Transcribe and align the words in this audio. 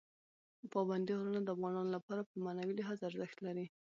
پابندي 0.71 1.13
غرونه 1.19 1.39
د 1.43 1.49
افغانانو 1.55 1.93
لپاره 1.97 2.21
په 2.29 2.35
معنوي 2.45 2.73
لحاظ 2.75 2.99
ارزښت 3.09 3.37
لري. 3.45 3.65